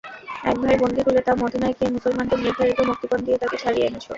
[0.43, 4.05] এক ভাই বন্দি হলে তাও মদীনায় গিয়ে মুসলমানদের নির্ধারিত মুক্তিপণ দিয়ে তাকে ছাড়িয়ে এনেছ।